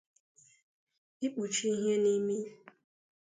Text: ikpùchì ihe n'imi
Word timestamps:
ikpùchì 1.25 1.67
ihe 1.75 1.93
n'imi 2.03 2.37